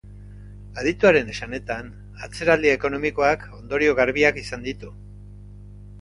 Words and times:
Adituaren 0.83 1.27
esanetan, 1.33 1.91
atzeraldi 2.27 2.73
ekonomikoak 2.77 3.45
ondorio 3.61 3.95
garbiak 4.03 4.41
izan 4.45 4.69
ditu. 4.71 4.91